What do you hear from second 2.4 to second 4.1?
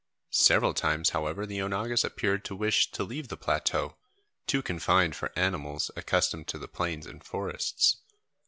to wish to leave the plateau,